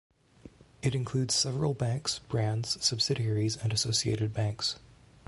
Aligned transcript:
It 0.81 0.95
includes 0.95 1.35
several 1.35 1.75
banks, 1.75 2.21
brands, 2.27 2.83
subsidiaries 2.83 3.55
and 3.57 3.71
associated 3.71 4.33
banks. 4.33 4.77